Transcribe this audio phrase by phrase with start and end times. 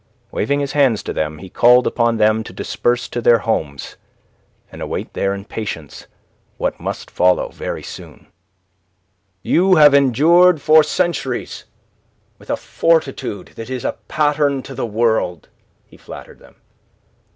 [0.31, 3.97] Waving his hands to them, he called upon them to disperse to their homes,
[4.71, 6.07] and await there in patience
[6.57, 8.25] what must follow very soon.
[9.43, 11.65] "You have endured for centuries
[12.39, 15.49] with a fortitude that is a pattern to the world,"
[15.85, 16.55] he flattered them.